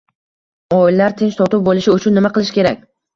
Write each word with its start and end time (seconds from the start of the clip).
Oilalar 0.77 1.13
tinch-totuv 1.19 1.61
bo‘lishi 1.67 1.91
uchun 1.97 2.17
nima 2.19 2.33
qilish 2.39 2.51
kerak? 2.57 2.81